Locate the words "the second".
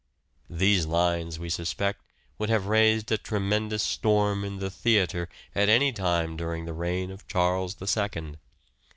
7.75-8.39